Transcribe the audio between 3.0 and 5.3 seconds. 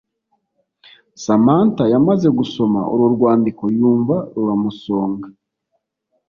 rwandiko yumva ruramusonga